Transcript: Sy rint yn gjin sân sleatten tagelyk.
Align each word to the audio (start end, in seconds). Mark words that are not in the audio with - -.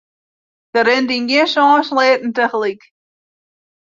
Sy 0.71 0.81
rint 0.85 1.11
yn 1.15 1.25
gjin 1.31 1.47
sân 1.53 1.83
sleatten 1.89 2.31
tagelyk. 2.35 2.81